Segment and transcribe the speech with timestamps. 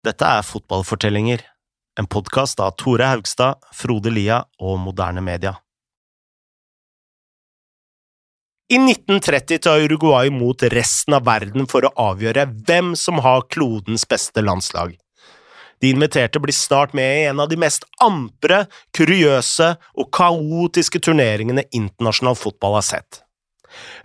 [0.00, 1.42] Dette er Fotballfortellinger,
[2.00, 5.58] en podkast av Tore Haugstad, Frode Lia og Moderne Media.
[8.72, 14.06] I 1930 tar Uruguay mot resten av verden for å avgjøre hvem som har klodens
[14.08, 14.94] beste landslag.
[15.84, 18.62] De inviterte blir snart med i en av de mest ampre,
[18.96, 19.68] kuriøse
[20.00, 23.20] og kaotiske turneringene internasjonal fotball har sett.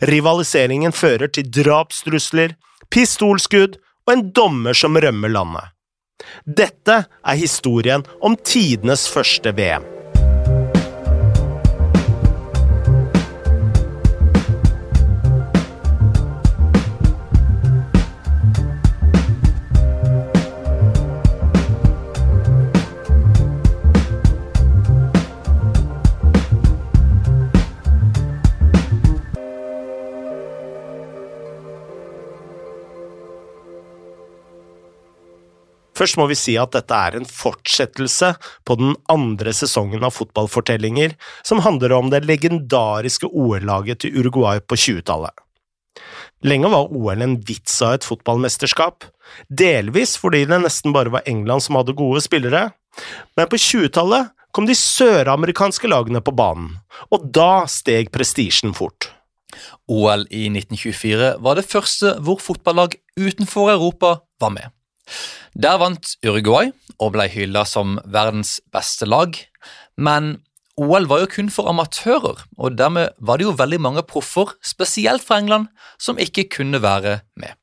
[0.04, 2.58] Rivaliseringen fører til drapstrusler,
[2.92, 5.72] pistolskudd og en dommer som rømmer landet.
[6.46, 9.95] Dette er historien om tidenes første VM.
[36.06, 38.28] Først må vi si at dette er en fortsettelse
[38.70, 44.78] på den andre sesongen av Fotballfortellinger, som handler om det legendariske OL-laget til Uruguay på
[44.78, 45.34] 20-tallet.
[46.46, 49.08] Lenge var OL en vits av et fotballmesterskap,
[49.50, 52.68] delvis fordi det nesten bare var England som hadde gode spillere,
[53.34, 56.76] men på 20-tallet kom de søramerikanske lagene på banen,
[57.10, 59.10] og da steg prestisjen fort.
[59.90, 64.70] OL i 1924 var det første hvor fotballag utenfor Europa var med.
[65.56, 69.38] Der vant Uruguay og ble hylla som verdens beste lag,
[69.96, 70.38] men
[70.76, 75.24] OL var jo kun for amatører, og dermed var det jo veldig mange proffer, spesielt
[75.24, 77.56] fra England, som ikke kunne være med.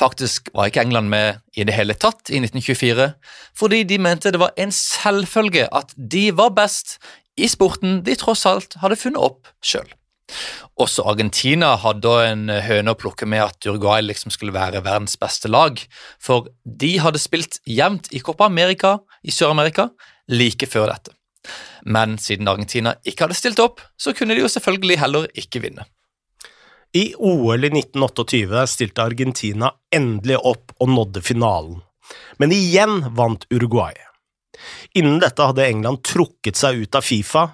[0.00, 3.10] Faktisk var ikke England med i det hele tatt i 1924,
[3.58, 7.00] fordi de mente det var en selvfølge at de var best
[7.36, 9.88] i sporten de tross alt hadde funnet opp sjøl.
[10.80, 15.50] Også Argentina hadde en høne å plukke med at Uruguay liksom skulle være verdens beste
[15.50, 15.80] lag,
[16.22, 19.90] for de hadde spilt jevnt i Copa America i Sør-Amerika
[20.32, 21.14] like før dette.
[21.84, 25.86] Men siden Argentina ikke hadde stilt opp, så kunne de jo selvfølgelig heller ikke vinne.
[26.96, 31.78] I OL i 1928 stilte Argentina endelig opp og nådde finalen,
[32.42, 33.94] men igjen vant Uruguay.
[34.98, 37.44] Innen dette hadde England trukket seg ut av Fifa,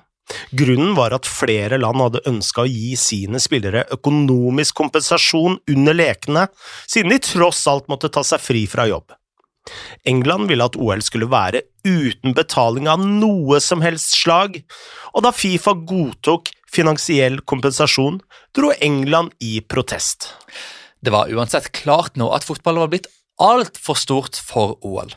[0.50, 6.48] Grunnen var at flere land hadde ønska å gi sine spillere økonomisk kompensasjon under lekene,
[6.88, 9.15] siden de tross alt måtte ta seg fri fra jobb.
[10.06, 14.60] England ville at OL skulle være uten betaling av noe som helst slag,
[15.15, 18.20] og da Fifa godtok finansiell kompensasjon,
[18.54, 20.32] dro England i protest.
[21.03, 23.10] Det var uansett klart nå at fotball var blitt
[23.42, 25.12] altfor stort for OL.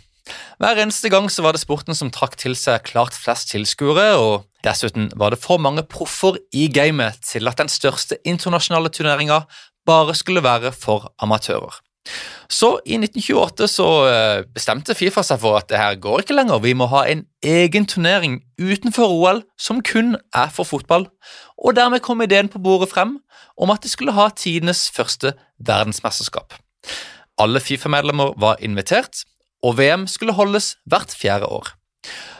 [0.60, 4.42] Hver eneste gang så var det sporten som trakk til seg klart flest tilskuere, og
[4.66, 9.46] dessuten var det for mange proffer i gamet til at den største internasjonale turneringa
[9.88, 11.78] bare skulle være for amatører.
[12.52, 16.60] Så i 1928 så eh, bestemte Fifa seg for at det her går ikke lenger,
[16.60, 21.08] vi må ha en egen turnering utenfor OL som kun er for fotball,
[21.56, 23.16] og dermed kom ideen på bordet frem
[23.56, 26.60] om at de skulle ha tidenes første verdensmesterskap.
[27.40, 29.24] Alle Fifa-medlemmer var invitert,
[29.66, 31.74] og VM skulle holdes hvert fjerde år.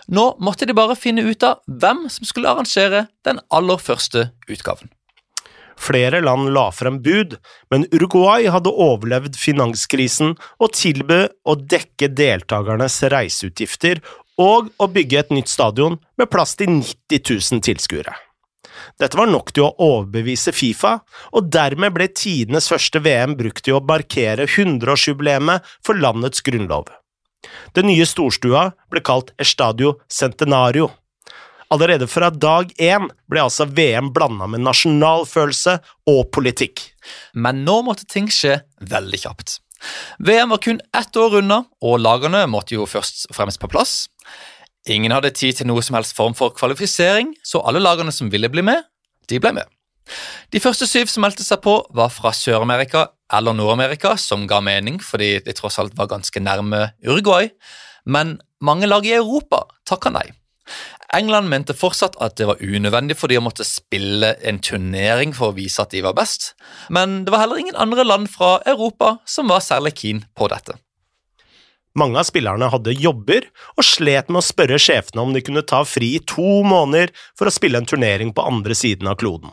[0.10, 4.90] Nå måtte de bare finne ut av hvem som skulle arrangere den aller første utgaven.
[5.80, 7.38] Flere land la frem bud,
[7.72, 14.02] men Uruguay hadde overlevd finanskrisen og tilbød å dekke deltakernes reiseutgifter
[14.40, 18.16] og å bygge et nytt stadion med plass til 90 000 tilskuere.
[19.00, 20.98] Dette var nok til å overbevise Fifa,
[21.36, 26.88] og dermed ble tidenes første VM brukt til å markere 100-årsjubileet for landets grunnlov.
[27.78, 30.90] Den nye storstua ble kalt Estadio Centenario.
[31.70, 35.78] Allerede fra dag én ble altså VM blanda med nasjonalfølelse
[36.10, 36.82] og politikk.
[37.34, 39.60] Men nå måtte ting skje veldig kjapt.
[40.20, 44.08] VM var kun ett år unna, og lagene måtte jo først og fremst på plass.
[44.90, 48.50] Ingen hadde tid til noe som helst form for kvalifisering, så alle lagene som ville
[48.52, 48.82] bli med,
[49.30, 49.79] de ble med.
[50.54, 55.00] De første syv som meldte seg på, var fra Sør-Amerika eller Nord-Amerika, som ga mening
[55.04, 57.52] fordi de tross alt var ganske nærme Uruguay,
[58.06, 60.28] men mange lag i Europa takka nei.
[61.16, 65.50] England mente fortsatt at det var unødvendig for de å måtte spille en turnering for
[65.50, 66.52] å vise at de var best,
[66.94, 70.78] men det var heller ingen andre land fra Europa som var særlig keen på dette.
[71.98, 75.82] Mange av spillerne hadde jobber og slet med å spørre sjefene om de kunne ta
[75.88, 79.50] fri to måneder for å spille en turnering på andre siden av kloden.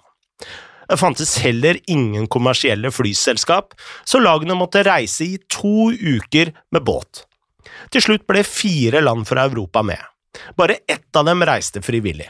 [0.86, 3.74] Det fantes heller ingen kommersielle flyselskap,
[4.06, 7.24] så lagene måtte reise i to uker med båt.
[7.90, 10.02] Til slutt ble fire land fra Europa med.
[10.56, 12.28] Bare ett av dem reiste frivillig.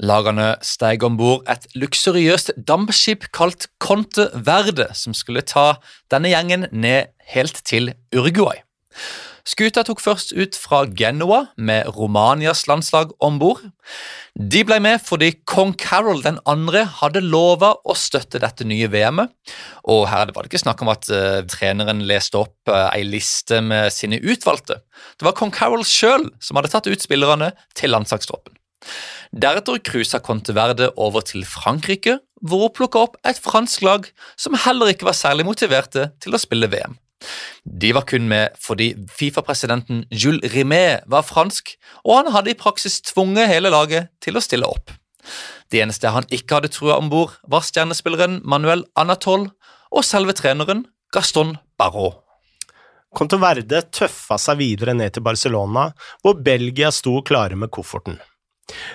[0.00, 5.74] Lagene steg om bord et luksuriøst dampskip kalt Conte Verde, som skulle ta
[6.12, 8.62] denne gjengen ned helt til Uruguay.
[9.48, 13.62] Skuta tok først ut fra Genoa med Romanias landslag om bord.
[14.36, 16.84] De ble med fordi kong Carol 2.
[17.00, 19.32] hadde lova å støtte dette nye VM-et.
[19.90, 23.62] Og her var det ikke snakk om at uh, treneren leste opp uh, ei liste
[23.64, 24.80] med sine utvalgte.
[25.16, 28.56] Det var kong Carol sjøl som hadde tatt ut spillerne til landslagstroppen.
[29.30, 34.08] Deretter cruisa Conteverde over til Frankrike, hvor hun plukka opp et fransk lag
[34.40, 36.96] som heller ikke var særlig motiverte til å spille VM.
[37.64, 41.74] De var kun med fordi Fifa-presidenten Jules Rimet var fransk,
[42.04, 44.94] og han hadde i praksis tvunget hele laget til å stille opp.
[45.70, 49.50] Det eneste han ikke hadde trua om bord, var stjernespilleren Manuel Anatol
[49.90, 52.24] og selve treneren Gaston Barrault.
[53.10, 55.88] Contoverde tøffa seg videre ned til Barcelona,
[56.22, 58.20] hvor Belgia sto klare med kofferten.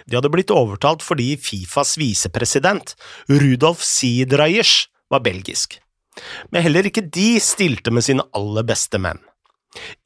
[0.07, 2.95] De hadde blitt overtalt fordi Fifas visepresident,
[3.27, 5.77] Rudolf Siedrajers, var belgisk
[6.51, 9.21] men heller ikke de stilte med sine aller beste menn.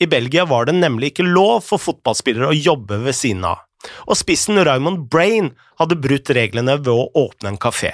[0.01, 3.61] I Belgia var det nemlig ikke lov for fotballspillere å jobbe ved siden av,
[4.09, 7.93] og spissen Raymond Brain hadde brutt reglene ved å åpne en kafé.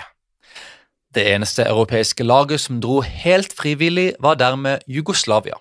[1.16, 5.56] Det eneste europeiske laget som dro helt frivillig, var dermed Jugoslavia.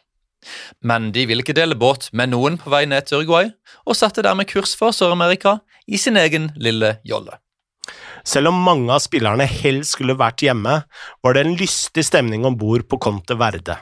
[0.82, 3.52] Men de ville ikke dele båt med noen på vei ned til Uruguay,
[3.86, 7.38] og satte dermed kurs for Sør-Amerika i sin egen lille jolle.
[8.25, 10.81] Selv om mange av spillerne helst skulle vært hjemme,
[11.22, 13.76] var det en lystig stemning om bord på Conte Verde.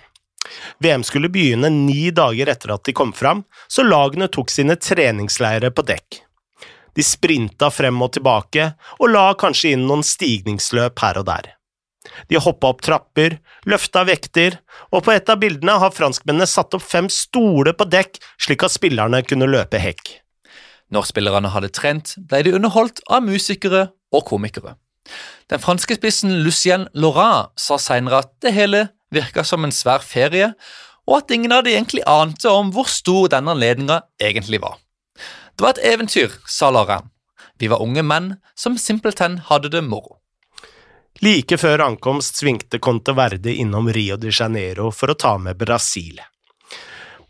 [0.83, 5.71] VM skulle begynne ni dager etter at de kom fram, så lagene tok sine treningsleire
[5.71, 6.23] på dekk.
[6.93, 11.53] De sprinta frem og tilbake, og la kanskje inn noen stigningsløp her og der.
[12.29, 13.39] De hoppa opp trapper,
[13.71, 14.59] løfta vekter,
[14.91, 18.75] og på et av bildene har franskmennene satt opp fem stoler på dekk slik at
[18.75, 20.22] spillerne kunne løpe hekk.
[20.93, 24.77] Når spillerne hadde trent, ble de underholdt av musikere og komikere.
[25.51, 30.53] Den franske spissen Lucien Laurent sa senere at det hele virka som en svær ferie,
[31.09, 34.79] og at ingen av de egentlig ante om hvor stor denne anledninga egentlig var.
[35.57, 37.09] Det var et eventyr, sa Laurent.
[37.59, 40.19] Vi var unge menn som simpelthen hadde det moro.
[41.23, 46.17] Like før ankomst svingte Conte Verde innom Rio de Janeiro for å ta med Brasil.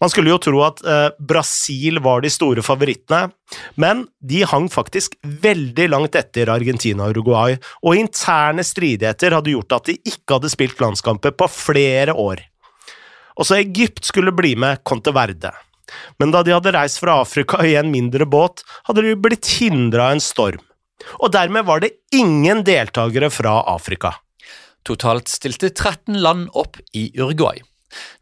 [0.03, 3.31] Man skulle jo tro at eh, Brasil var de store favorittene,
[3.79, 7.55] men de hang faktisk veldig langt etter Argentina og Uruguay,
[7.87, 12.43] og interne stridigheter hadde gjort at de ikke hadde spilt landskamper på flere år.
[13.39, 15.53] Også Egypt skulle bli med Conte Verde,
[16.19, 20.09] men da de hadde reist fra Afrika i en mindre båt, hadde de blitt hindra
[20.09, 20.65] av en storm,
[21.21, 24.17] og dermed var det ingen deltakere fra Afrika.
[24.83, 27.63] Totalt stilte 13 land opp i Uruguay.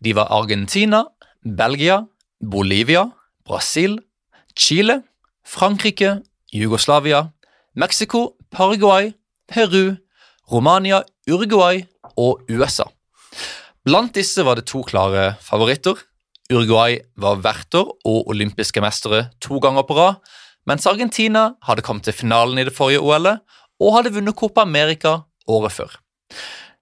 [0.04, 1.06] De var Argentina,
[1.44, 2.06] Belgia,
[2.40, 3.10] Bolivia,
[3.46, 3.98] Brasil,
[4.56, 5.02] Chile,
[5.44, 6.20] Frankrike,
[6.52, 7.32] Jugoslavia,
[7.74, 9.12] Mexico, Paraguay,
[9.48, 9.96] Peru,
[10.50, 11.84] Romania, Uruguay
[12.16, 12.84] og USA.
[13.84, 15.96] Blant disse var det to klare favoritter.
[16.52, 20.20] Uruguay var verter og olympiske mestere to ganger på rad,
[20.66, 23.40] mens Argentina hadde kommet til finalen i det forrige OL-et
[23.80, 25.94] og hadde vunnet Copa America året før.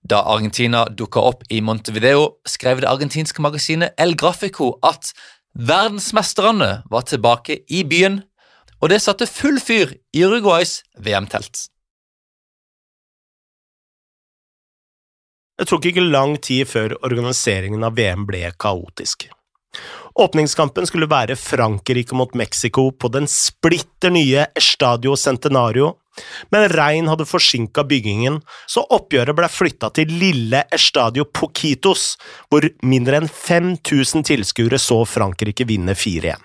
[0.08, 5.10] Da Argentina dukka opp i Montevideo, skrev det argentinske magasinet El Grafico at
[5.52, 8.22] verdensmesterne var tilbake i byen,
[8.80, 11.66] og det satte full fyr i Uruguays VM-telt.
[15.58, 19.26] Det tok ikke lang tid før organiseringen av VM ble kaotisk.
[20.18, 25.96] Åpningskampen skulle være Frankrike mot Mexico på den splitter nye Estadio Centenario,
[26.54, 32.16] men regn hadde forsinka byggingen, så oppgjøret ble flytta til lille Estadio Poquitos,
[32.50, 36.44] hvor mindre enn 5000 tilskuere så Frankrike vinne 4-1.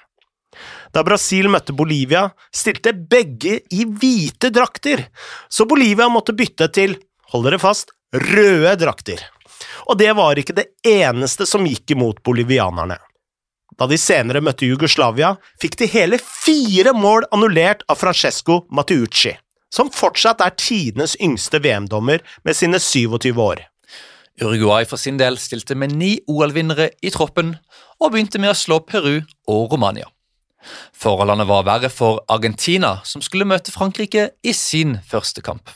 [0.94, 5.08] Da Brasil møtte Bolivia, stilte begge i hvite drakter,
[5.50, 7.00] så Bolivia måtte bytte til,
[7.34, 9.24] hold dere fast, røde drakter.
[9.90, 13.00] Og det var ikke det eneste som gikk imot bolivianerne.
[13.74, 19.34] Da de senere møtte Jugoslavia, fikk de hele fire mål annullert av Francesco Mateucci
[19.74, 23.66] som fortsatt er tidenes yngste VM-dommer med sine 27 år.
[24.42, 27.56] Uruguay for sin del stilte med ni OL-vinnere i troppen
[28.02, 30.10] og begynte med å slå Peru og Romania.
[30.96, 35.74] Forholdene var verre for Argentina, som skulle møte Frankrike i sin første kamp.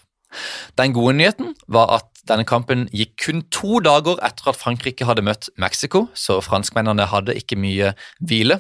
[0.78, 5.24] Den gode nyheten var at denne kampen gikk kun to dager etter at Frankrike hadde
[5.26, 8.60] møtt Mexico, så franskmennene hadde ikke mye hvile.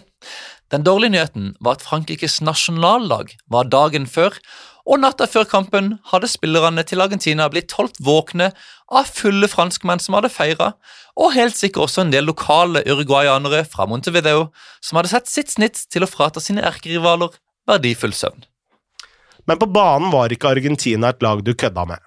[0.71, 4.35] Den dårlige nyheten var at Frankrikes nasjonallag var dagen før
[4.87, 8.53] og natta før kampen hadde spillerne til Argentina blitt holdt våkne
[8.87, 10.71] av fulle franskmenn som hadde feira,
[11.19, 14.47] og helt sikkert også en del lokale uruguayanere fra Montevideo
[14.79, 17.35] som hadde sett sitt snitt til å frata sine erkerivaler
[17.67, 18.45] verdifull søvn.
[19.47, 21.99] Men på banen var ikke Argentina et lag du kødda med.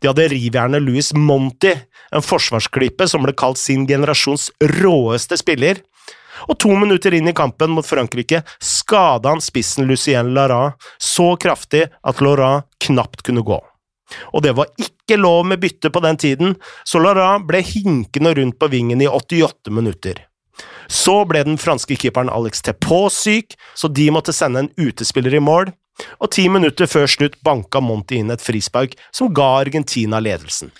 [0.00, 1.74] De hadde rivjernet Louis Monti,
[2.14, 5.82] en forsvarsklippe som ble kalt sin generasjons råeste spiller.
[6.46, 11.86] Og to minutter inn i kampen mot Frankrike skada han spissen Lucien Larat så kraftig
[12.02, 13.58] at Larat knapt kunne gå.
[14.32, 18.58] Og det var ikke lov med bytte på den tiden, så Larat ble hinkende rundt
[18.58, 20.22] på vingen i 88 minutter.
[20.86, 25.42] Så ble den franske keeperen Alex Tepaux syk, så de måtte sende en utespiller i
[25.42, 25.72] mål,
[26.20, 30.70] og ti minutter før slutt banka Monty inn et frispark som ga Argentina ledelsen.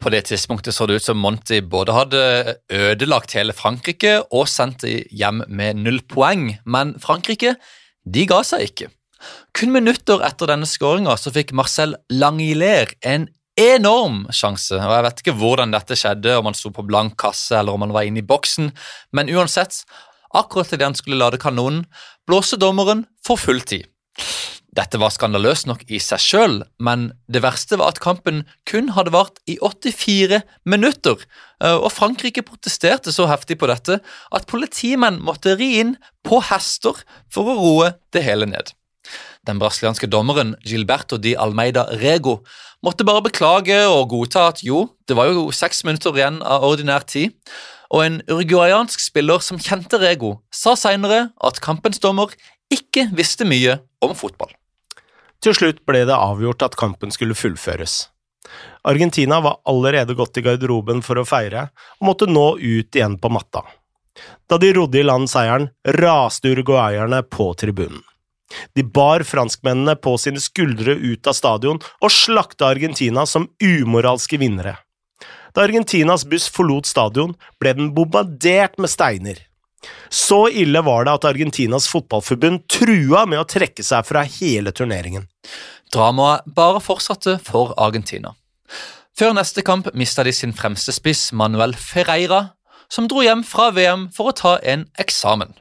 [0.00, 2.20] På det tidspunktet så det ut som Monty både hadde
[2.72, 7.58] ødelagt hele Frankrike og sendt de hjem med null poeng, men Frankrike
[8.08, 8.88] de ga seg ikke.
[9.52, 13.28] Kun minutter etter denne skåringa fikk Marcel Langiller en
[13.60, 17.58] enorm sjanse, og jeg vet ikke hvordan dette skjedde, om han sto på blank kasse
[17.58, 18.70] eller om han var inne i boksen,
[19.12, 19.82] men uansett,
[20.32, 21.84] akkurat idet han skulle lade kanonen,
[22.24, 23.84] blåste dommeren for full tid.
[24.70, 29.10] Dette var skandaløst nok i seg sjøl, men det verste var at kampen kun hadde
[29.10, 30.38] vart i 84
[30.70, 31.18] minutter,
[31.58, 35.96] eh, og Frankrike protesterte så heftig på dette at politimenn måtte ri inn
[36.26, 38.70] på hester for å roe det hele ned.
[39.48, 42.38] Den brasilianske dommeren Gilberto di Almeida Rego
[42.84, 47.08] måtte bare beklage og godta at jo, det var jo seks minutter igjen av ordinær
[47.10, 47.34] tid,
[47.90, 52.30] og en uruguayansk spiller som kjente Rego, sa senere at kampens dommer
[52.70, 54.54] ikke visste mye om fotball.
[55.40, 58.10] Til slutt ble det avgjort at kampen skulle fullføres.
[58.84, 61.68] Argentina var allerede gått i garderoben for å feire,
[62.00, 63.62] og måtte nå ut igjen på matta.
[64.48, 68.02] Da de rodde i land seieren, raste uruguayerne på tribunen.
[68.74, 74.74] De bar franskmennene på sine skuldre ut av stadion og slakta Argentina som umoralske vinnere.
[75.54, 79.38] Da Argentinas buss forlot stadion, ble den bombardert med steiner.
[80.10, 85.26] Så ille var det at Argentinas fotballforbund trua med å trekke seg fra hele turneringen.
[85.94, 88.34] Dramaet bare fortsatte for Argentina.
[89.18, 92.54] Før neste kamp mista de sin fremste spiss, Manuel Ferreira,
[92.90, 95.52] som dro hjem fra VM for å ta en eksamen.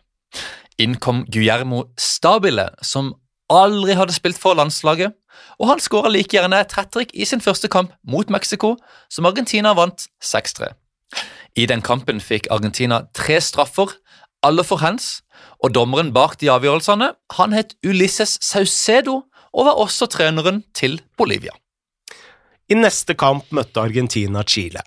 [0.80, 3.14] Inn kom Guillermo Stabile, som
[3.52, 5.16] aldri hadde spilt for landslaget,
[5.60, 8.76] og han skåra like gjerne et hat trick i sin første kamp mot Mexico,
[9.12, 10.72] som Argentina vant 6-3.
[11.60, 13.92] I den kampen fikk Argentina tre straffer,
[14.46, 15.22] alle for hands,
[15.64, 21.54] og dommeren bak de avgjørelsene han het Ulisses Saucedo og var også treneren til Bolivia.
[22.70, 24.84] I neste kamp møtte Argentina Chile.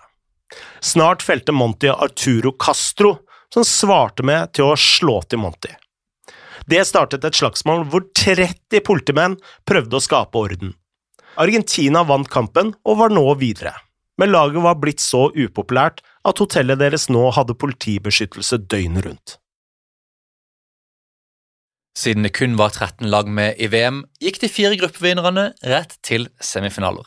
[0.80, 3.16] Snart felte Monty Arturo Castro,
[3.52, 5.72] som svarte med til å slå til Monty.
[6.70, 9.34] Det startet et slagsmål hvor 30 politimenn
[9.66, 10.76] prøvde å skape orden.
[11.40, 13.72] Argentina vant kampen og var nå videre,
[14.20, 19.38] men laget var blitt så upopulært at hotellet deres nå hadde politibeskyttelse døgnet rundt.
[21.98, 26.30] Siden det kun var 13 lag med i VM, gikk de fire gruppevinnerne rett til
[26.40, 27.04] semifinaler.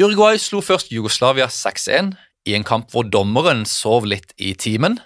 [0.00, 2.14] Uruguay slo først Jugoslavia 6-1
[2.48, 4.96] i en kamp hvor dommeren sov litt i timen.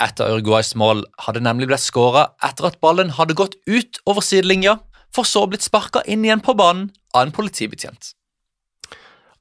[0.00, 4.78] Etter Uruguays mål hadde nemlig blitt skåra etter at ballen hadde gått ut over sidelinja,
[5.10, 8.12] for så blitt sparka inn igjen på banen av en politibetjent.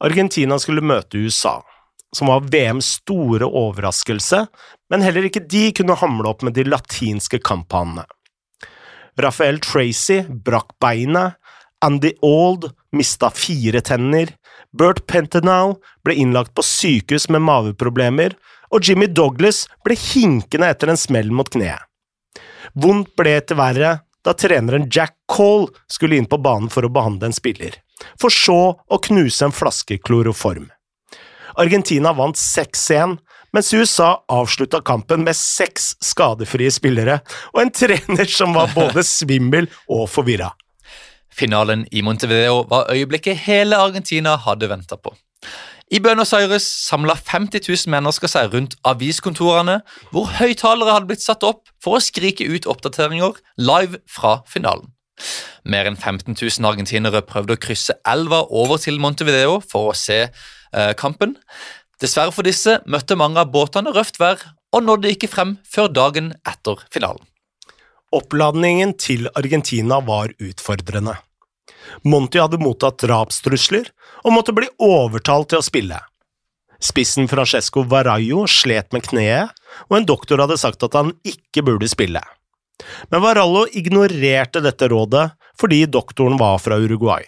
[0.02, 1.60] Argentina skulle møte USA,
[2.16, 4.48] som var VMs store overraskelse,
[4.90, 8.08] men heller ikke de kunne hamle opp med de latinske kamphanene.
[9.20, 11.36] Rafael Tracy brakk beinet,
[11.82, 14.34] Andy Old mista fire tenner,
[14.72, 18.36] Bert Pentenau ble innlagt på sykehus med maveproblemer,
[18.70, 21.82] og Jimmy Douglas ble hinkende etter en smell mot kneet.
[22.78, 23.94] Vondt ble etter verre
[24.26, 27.80] da treneren Jack Cole skulle inn på banen for å behandle en spiller,
[28.20, 30.68] for så å knuse en flaske kloroform.
[31.60, 33.18] Argentina vant 6-1,
[33.56, 37.20] mens USA avslutta kampen med seks skadefrie spillere
[37.54, 40.52] og en trener som var både svimmel og forvirra.
[41.40, 45.14] Finalen i Montevideo var øyeblikket hele Argentina hadde venta på.
[45.92, 49.80] I Buenos Aires samla 50 000 mennesker seg rundt aviskontorene,
[50.14, 54.92] hvor høyttalere hadde blitt satt opp for å skrike ut oppdateringer live fra finalen.
[55.66, 60.20] Mer enn 15 000 argentinere prøvde å krysse elva over til Montevideo for å se
[60.28, 61.36] eh, kampen.
[62.00, 64.40] Dessverre for disse møtte mange av båtene røft vær
[64.76, 67.26] og nådde ikke frem før dagen etter finalen.
[68.16, 71.18] Oppladningen til Argentina var utfordrende.
[72.06, 73.90] Monty hadde mottatt drapstrusler
[74.24, 76.00] og måtte bli overtalt til å spille.
[76.80, 79.52] Spissen Francesco Varallo slet med kneet,
[79.92, 82.22] og en doktor hadde sagt at han ikke burde spille.
[83.12, 85.28] Men Varallo ignorerte dette rådet
[85.60, 87.26] fordi doktoren var fra Uruguay.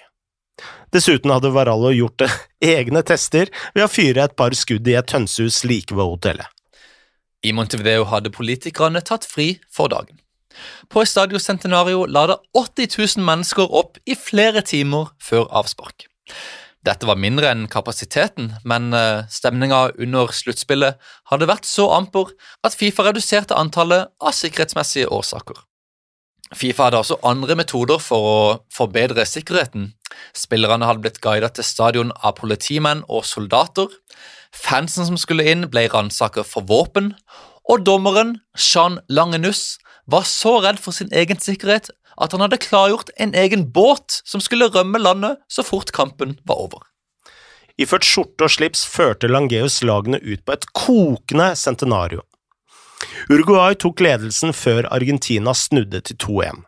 [0.94, 2.25] Dessuten hadde Varallo gjort
[2.75, 6.48] egne tester ved å fyre et par skudd i et hønsehus like ved hotellet.
[7.41, 10.20] I Montevideo hadde politikerne tatt fri for dagen.
[10.91, 16.06] På Estadio Centenario la det 80 000 mennesker opp i flere timer før avspark.
[16.86, 20.98] Dette var mindre enn kapasiteten, men eh, stemninga under sluttspillet
[21.30, 22.34] hadde vært så amper
[22.65, 25.62] at Fifa reduserte antallet av sikkerhetsmessige årsaker.
[26.55, 28.39] Fifa hadde også andre metoder for å
[28.74, 29.93] forbedre sikkerheten.
[30.36, 33.88] Spillerne hadde blitt guidet til stadion av politimenn og soldater.
[34.51, 37.13] Fansen som skulle inn, ble ransaket for våpen.
[37.72, 39.79] Og dommeren, Jean Langenus,
[40.12, 41.91] var så redd for sin egen sikkerhet
[42.22, 46.65] at han hadde klargjort en egen båt som skulle rømme landet så fort kampen var
[46.67, 46.84] over.
[47.79, 52.25] Iført skjorte og slips førte Langeus lagene ut på et kokende centenario.
[53.31, 56.62] Uruguay tok ledelsen før Argentina snudde til 2-1.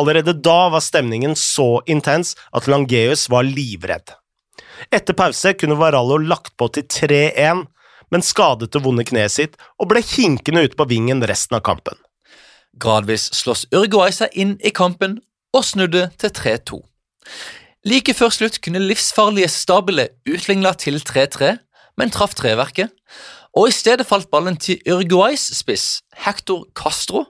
[0.00, 4.14] Allerede da var stemningen så intens at Langeus var livredd.
[4.90, 7.66] Etter pause kunne Varallo lagt på til 3-1,
[8.12, 11.96] men skadet det vonde kneet sitt og ble hinkende ute på vingen resten av kampen.
[12.80, 15.18] Gradvis slåss Uruguay seg inn i kampen
[15.52, 16.80] og snudde til 3-2.
[17.88, 21.56] Like før slutt kunne livsfarlige Stabile utligna til 3-3,
[21.98, 22.92] men traff treverket,
[23.52, 27.26] og i stedet falt ballen til Uruguays spiss, Hector Castro,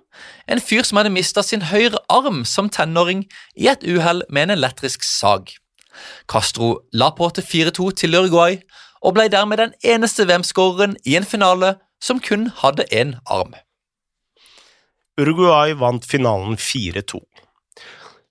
[0.47, 3.25] en fyr som hadde mista sin høyre arm som tenåring
[3.59, 5.51] i et uhell med en elektrisk sag.
[6.31, 8.61] Castro la på til 4-2 til Uruguay,
[9.03, 13.57] og ble dermed den eneste VM-skåreren i en finale som kun hadde én arm.
[15.19, 17.19] Uruguay vant finalen 4-2.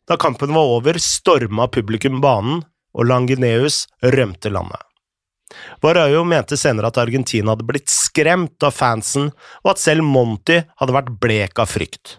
[0.08, 2.64] Da kampen var over, storma publikum banen,
[2.96, 4.91] og Langeneus rømte landet.
[5.84, 9.32] Varayo mente senere at Argentina hadde blitt skremt av fansen,
[9.64, 12.18] og at selv Monty hadde vært blek av frykt.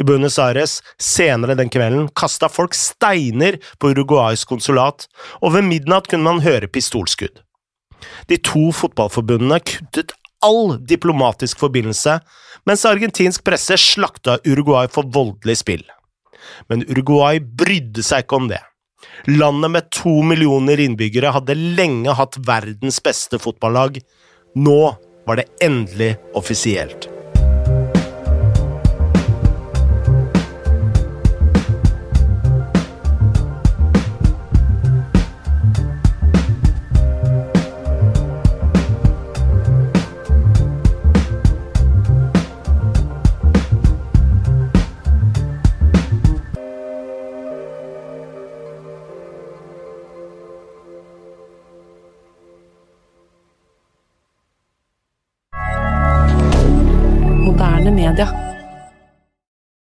[0.00, 5.06] I Buenos Aires senere den kvelden kasta folk steiner på Uruguays konsulat,
[5.42, 7.42] og ved midnatt kunne man høre pistolskudd.
[8.28, 12.18] De to fotballforbundene kuttet all diplomatisk forbindelse,
[12.66, 15.84] mens argentinsk presse slakta Uruguay for voldelig spill.
[16.70, 18.62] Men Uruguay brydde seg ikke om det.
[19.30, 24.00] Landet med to millioner innbyggere hadde lenge hatt verdens beste fotballag.
[24.58, 24.80] Nå
[25.26, 27.11] var det endelig offisielt.